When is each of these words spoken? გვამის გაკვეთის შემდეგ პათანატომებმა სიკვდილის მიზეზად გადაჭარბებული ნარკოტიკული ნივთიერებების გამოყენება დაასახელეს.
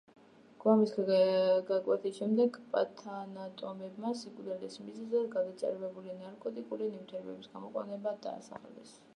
გვამის 0.61 0.93
გაკვეთის 1.67 2.15
შემდეგ 2.21 2.57
პათანატომებმა 2.71 4.13
სიკვდილის 4.23 4.79
მიზეზად 4.87 5.29
გადაჭარბებული 5.37 6.17
ნარკოტიკული 6.23 6.91
ნივთიერებების 6.97 7.53
გამოყენება 7.55 8.17
დაასახელეს. 8.27 9.01